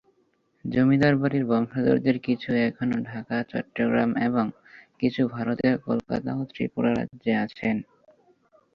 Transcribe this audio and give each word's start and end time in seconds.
জমিদার 0.65 1.13
বাড়ির 1.21 1.45
বংশধরদের 1.51 2.17
কিছু 2.19 2.49
এখনো 2.67 2.97
ঢাকা, 3.09 3.37
চট্টগ্রাম 3.51 4.11
এবং 4.27 4.45
কিছু 4.99 5.21
ভারতের 5.27 5.73
কলকাতা 5.87 6.29
ও 6.35 6.51
ত্রিপুরা 6.51 6.91
রাজ্যে 6.93 7.33
আছেন। 7.43 7.75